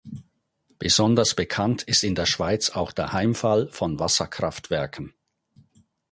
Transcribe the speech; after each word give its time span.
Besonders 0.79 1.35
bekannt 1.35 1.83
ist 1.83 2.03
in 2.03 2.15
der 2.15 2.25
Schweiz 2.25 2.71
auch 2.71 2.91
der 2.91 3.13
Heimfall 3.13 3.67
von 3.69 3.99
Wasserkraftwerken. 3.99 5.13